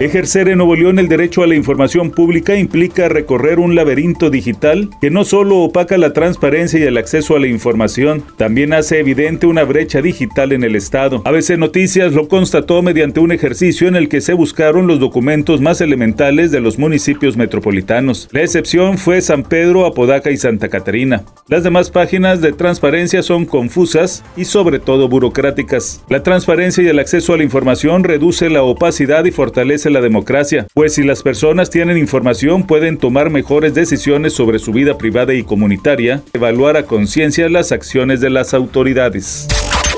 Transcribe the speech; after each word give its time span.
Ejercer 0.00 0.48
en 0.48 0.56
Nuevo 0.56 0.76
León 0.76 0.98
el 0.98 1.08
derecho 1.08 1.42
a 1.42 1.46
la 1.46 1.54
información 1.54 2.10
pública 2.10 2.56
implica 2.56 3.10
recorrer 3.10 3.58
un 3.58 3.74
laberinto 3.74 4.30
digital 4.30 4.88
que 4.98 5.10
no 5.10 5.24
solo 5.24 5.58
opaca 5.58 5.98
la 5.98 6.14
transparencia 6.14 6.80
y 6.80 6.84
el 6.84 6.96
acceso 6.96 7.36
a 7.36 7.38
la 7.38 7.48
información, 7.48 8.22
también 8.38 8.72
hace 8.72 8.98
evidente 8.98 9.44
una 9.44 9.62
brecha 9.62 10.00
digital 10.00 10.52
en 10.52 10.64
el 10.64 10.74
Estado. 10.74 11.20
ABC 11.26 11.58
Noticias 11.58 12.14
lo 12.14 12.28
constató 12.28 12.80
mediante 12.80 13.20
un 13.20 13.30
ejercicio 13.30 13.88
en 13.88 13.94
el 13.94 14.08
que 14.08 14.22
se 14.22 14.32
buscaron 14.32 14.86
los 14.86 15.00
documentos 15.00 15.60
más 15.60 15.82
elementales 15.82 16.50
de 16.50 16.60
los 16.60 16.78
municipios 16.78 17.36
metropolitanos. 17.36 18.26
La 18.32 18.40
excepción 18.40 18.96
fue 18.96 19.20
San 19.20 19.42
Pedro, 19.42 19.84
Apodaca 19.84 20.30
y 20.30 20.38
Santa 20.38 20.70
Catarina. 20.70 21.24
Las 21.46 21.62
demás 21.62 21.90
páginas 21.90 22.40
de 22.40 22.52
transparencia 22.52 23.22
son 23.22 23.44
confusas 23.44 24.24
y 24.34 24.46
sobre 24.46 24.78
todo 24.78 25.10
burocráticas. 25.10 26.02
La 26.08 26.22
transparencia 26.22 26.82
y 26.82 26.88
el 26.88 27.00
acceso 27.00 27.34
a 27.34 27.36
la 27.36 27.44
información 27.44 28.02
reduce 28.02 28.48
la 28.48 28.62
opacidad 28.62 29.26
y 29.26 29.30
fortalece 29.30 29.89
la 29.90 30.00
democracia, 30.00 30.66
pues 30.74 30.94
si 30.94 31.02
las 31.02 31.22
personas 31.22 31.70
tienen 31.70 31.98
información 31.98 32.66
pueden 32.66 32.96
tomar 32.96 33.30
mejores 33.30 33.74
decisiones 33.74 34.32
sobre 34.32 34.58
su 34.58 34.72
vida 34.72 34.96
privada 34.96 35.34
y 35.34 35.42
comunitaria, 35.42 36.22
evaluar 36.32 36.76
a 36.76 36.84
conciencia 36.84 37.48
las 37.48 37.72
acciones 37.72 38.20
de 38.20 38.30
las 38.30 38.54
autoridades. 38.54 39.48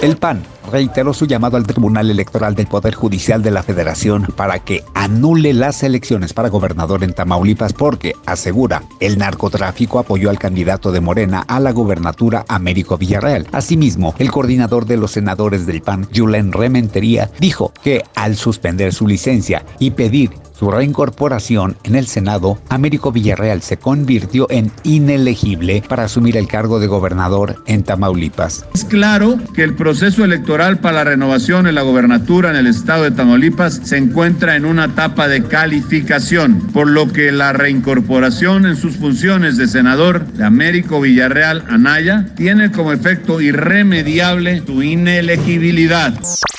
El 0.02 0.16
PAN 0.16 0.42
reiteró 0.73 1.15
su 1.15 1.27
llamado 1.27 1.56
al 1.56 1.65
Tribunal 1.65 2.11
Electoral 2.11 2.56
del 2.56 2.66
Poder 2.66 2.92
Judicial 2.92 3.41
de 3.41 3.52
la 3.52 3.62
Federación 3.62 4.27
para 4.34 4.59
que 4.59 4.83
anule 4.95 5.52
las 5.52 5.84
elecciones 5.84 6.33
para 6.33 6.48
gobernador 6.48 7.05
en 7.05 7.12
Tamaulipas 7.12 7.73
porque, 7.73 8.16
asegura, 8.27 8.83
el 8.98 9.16
narcotráfico 9.16 10.01
apoyó 10.01 10.28
al 10.28 10.41
candidato 10.41 10.91
de 10.91 11.01
Morena 11.01 11.45
a 11.47 11.61
la 11.61 11.70
gobernatura 11.70 12.45
Américo 12.48 12.98
Villarreal. 12.98 13.47
Asimismo, 13.53 14.12
el 14.19 14.33
coordinador 14.33 14.86
de 14.86 14.97
los 14.97 15.12
senadores 15.12 15.67
del 15.67 15.83
PAN, 15.83 16.08
Julen 16.12 16.50
Rementería, 16.50 17.30
dijo 17.39 17.73
que 17.84 18.03
al 18.17 18.34
suspender 18.34 18.92
su 18.92 19.06
licencia 19.06 19.64
y 19.78 19.92
pedir 19.92 20.33
su 20.62 20.70
reincorporación 20.70 21.77
en 21.82 21.96
el 21.96 22.06
Senado, 22.06 22.56
Américo 22.68 23.10
Villarreal 23.10 23.62
se 23.62 23.78
convirtió 23.78 24.46
en 24.48 24.70
inelegible 24.84 25.82
para 25.88 26.05
asumir 26.05 26.36
el 26.36 26.46
cargo 26.46 26.78
de 26.78 26.86
gobernador 26.86 27.56
en 27.66 27.82
Tamaulipas. 27.82 28.64
Es 28.72 28.84
claro 28.84 29.40
que 29.55 29.64
el 29.64 29.74
proceso 29.74 30.24
electoral 30.24 30.78
para 30.78 30.98
la 30.98 31.10
renovación 31.10 31.66
en 31.66 31.74
la 31.74 31.83
gobernatura 31.83 32.50
en 32.50 32.55
el 32.55 32.68
estado 32.68 33.02
de 33.02 33.10
Tamaulipas 33.10 33.80
se 33.83 33.96
encuentra 33.96 34.55
en 34.55 34.64
una 34.64 34.84
etapa 34.84 35.27
de 35.27 35.42
calificación, 35.42 36.68
por 36.72 36.86
lo 36.86 37.12
que 37.12 37.33
la 37.33 37.52
reincorporación 37.52 38.64
en 38.64 38.77
sus 38.77 38.98
funciones 38.98 39.56
de 39.56 39.66
senador 39.66 40.24
de 40.27 40.44
Américo 40.44 41.00
Villarreal 41.00 41.64
Anaya 41.70 42.28
tiene 42.36 42.70
como 42.70 42.92
efecto 42.92 43.40
irremediable 43.40 44.62
su 44.64 44.80
inelegibilidad. 44.80 46.14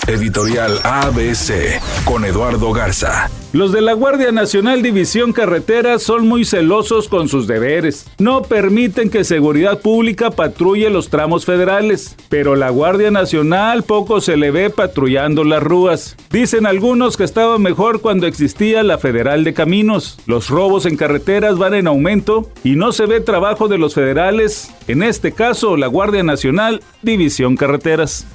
Editorial 0.07 0.79
ABC 0.83 1.79
con 2.03 2.25
Eduardo 2.25 2.73
Garza. 2.73 3.29
Los 3.53 3.71
de 3.71 3.81
la 3.81 3.93
Guardia 3.93 4.31
Nacional 4.31 4.81
División 4.81 5.31
Carretera 5.31 5.97
son 5.99 6.27
muy 6.27 6.43
celosos 6.43 7.07
con 7.07 7.29
sus 7.29 7.47
deberes. 7.47 8.07
No 8.17 8.41
permiten 8.41 9.09
que 9.09 9.23
Seguridad 9.23 9.79
Pública 9.79 10.31
patrulle 10.31 10.89
los 10.89 11.09
tramos 11.09 11.45
federales, 11.45 12.17
pero 12.29 12.55
la 12.55 12.69
Guardia 12.69 13.11
Nacional 13.11 13.83
poco 13.83 14.19
se 14.19 14.35
le 14.35 14.51
ve 14.51 14.69
patrullando 14.71 15.43
las 15.43 15.63
rúas. 15.63 16.17
Dicen 16.31 16.65
algunos 16.65 17.15
que 17.15 17.23
estaba 17.23 17.57
mejor 17.57 18.01
cuando 18.01 18.27
existía 18.27 18.83
la 18.83 18.97
Federal 18.97 19.43
de 19.43 19.53
Caminos. 19.53 20.17
Los 20.25 20.49
robos 20.49 20.85
en 20.85 20.97
carreteras 20.97 21.57
van 21.57 21.75
en 21.75 21.87
aumento 21.87 22.49
y 22.63 22.75
no 22.75 22.91
se 22.91 23.05
ve 23.05 23.21
trabajo 23.21 23.67
de 23.67 23.77
los 23.77 23.93
federales, 23.93 24.71
en 24.87 25.03
este 25.03 25.31
caso 25.31 25.77
la 25.77 25.87
Guardia 25.87 26.23
Nacional 26.23 26.81
División 27.03 27.55
Carreteras. 27.55 28.25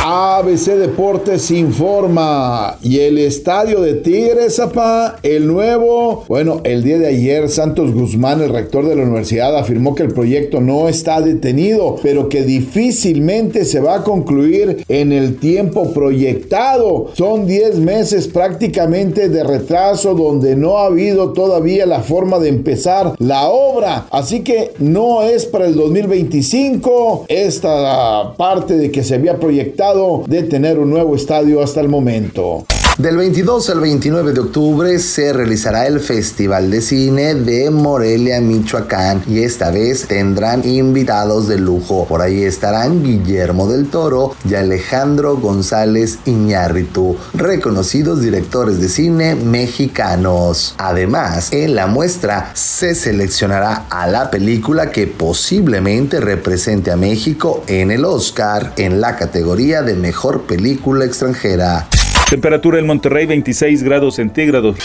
ABC 0.00 0.76
Deportes 0.78 1.50
informa. 1.50 2.78
Y 2.82 3.00
el 3.00 3.18
estadio 3.18 3.80
de 3.80 3.94
Tigres, 3.94 4.54
zapá, 4.56 5.18
el 5.24 5.48
nuevo. 5.48 6.24
Bueno, 6.28 6.60
el 6.62 6.84
día 6.84 6.98
de 6.98 7.08
ayer, 7.08 7.48
Santos 7.48 7.92
Guzmán, 7.92 8.40
el 8.40 8.50
rector 8.50 8.86
de 8.86 8.94
la 8.94 9.02
universidad, 9.02 9.56
afirmó 9.56 9.96
que 9.96 10.04
el 10.04 10.14
proyecto 10.14 10.60
no 10.60 10.88
está 10.88 11.20
detenido, 11.20 11.96
pero 12.00 12.28
que 12.28 12.42
difícilmente 12.44 13.64
se 13.64 13.80
va 13.80 13.96
a 13.96 14.04
concluir 14.04 14.84
en 14.88 15.12
el 15.12 15.36
tiempo 15.40 15.92
proyectado. 15.92 17.10
Son 17.14 17.46
10 17.46 17.80
meses 17.80 18.28
prácticamente 18.28 19.28
de 19.28 19.42
retraso 19.42 20.14
donde 20.14 20.54
no 20.54 20.78
ha 20.78 20.86
habido 20.86 21.32
todavía 21.32 21.86
la 21.86 22.02
forma 22.02 22.38
de 22.38 22.50
empezar 22.50 23.14
la 23.18 23.48
obra. 23.48 24.06
Así 24.10 24.40
que 24.40 24.74
no 24.78 25.22
es 25.22 25.44
para 25.44 25.66
el 25.66 25.74
2025 25.74 27.26
esta 27.28 28.34
parte 28.36 28.76
de 28.76 28.92
que 28.92 29.02
se 29.02 29.16
había 29.16 29.40
proyectado 29.40 29.87
de 30.26 30.42
tener 30.42 30.78
un 30.78 30.90
nuevo 30.90 31.16
estadio 31.16 31.62
hasta 31.62 31.80
el 31.80 31.88
momento. 31.88 32.66
Del 32.98 33.16
22 33.16 33.70
al 33.70 33.78
29 33.78 34.32
de 34.32 34.40
octubre 34.40 34.98
se 34.98 35.32
realizará 35.32 35.86
el 35.86 36.00
Festival 36.00 36.68
de 36.68 36.80
Cine 36.80 37.36
de 37.36 37.70
Morelia, 37.70 38.40
Michoacán 38.40 39.22
y 39.28 39.44
esta 39.44 39.70
vez 39.70 40.08
tendrán 40.08 40.68
invitados 40.68 41.46
de 41.46 41.58
lujo. 41.58 42.06
Por 42.08 42.22
ahí 42.22 42.42
estarán 42.42 43.04
Guillermo 43.04 43.68
del 43.68 43.88
Toro 43.88 44.34
y 44.44 44.56
Alejandro 44.56 45.36
González 45.36 46.18
Iñárritu, 46.24 47.16
reconocidos 47.34 48.20
directores 48.20 48.80
de 48.80 48.88
cine 48.88 49.36
mexicanos. 49.36 50.74
Además, 50.78 51.52
en 51.52 51.76
la 51.76 51.86
muestra 51.86 52.50
se 52.54 52.96
seleccionará 52.96 53.86
a 53.90 54.08
la 54.08 54.28
película 54.28 54.90
que 54.90 55.06
posiblemente 55.06 56.18
represente 56.18 56.90
a 56.90 56.96
México 56.96 57.62
en 57.68 57.92
el 57.92 58.04
Oscar 58.04 58.72
en 58.76 59.00
la 59.00 59.14
categoría 59.14 59.82
de 59.82 59.94
Mejor 59.94 60.48
Película 60.48 61.04
Extranjera. 61.04 61.86
Temperatura 62.30 62.78
en 62.78 62.86
Monterrey 62.86 63.24
26 63.24 63.82
grados 63.82 64.16
centígrados. 64.16 64.78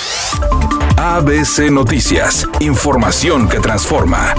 ABC 0.96 1.70
Noticias, 1.70 2.48
información 2.62 3.50
que 3.50 3.60
transforma. 3.60 4.34